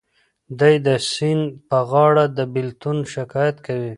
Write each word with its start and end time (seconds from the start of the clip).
دی 0.59 0.75
د 0.87 0.89
سیند 1.11 1.43
په 1.69 1.77
غاړه 1.89 2.25
د 2.37 2.39
بېلتون 2.53 2.97
شکایت 3.15 3.57
کوي. 3.65 3.89